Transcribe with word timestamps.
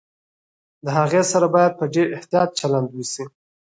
د 0.85 0.87
هغې 0.97 1.21
سره 1.31 1.47
باید 1.55 1.71
په 1.79 1.85
ډېر 1.93 2.07
احتياط 2.17 2.49
چلند 2.59 2.87
وشي 2.91 3.23